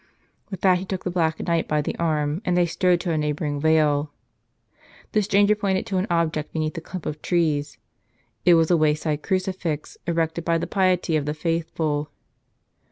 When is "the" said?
1.03-1.11, 1.83-1.95, 5.11-5.21, 8.55-8.55, 10.57-10.65, 11.27-11.35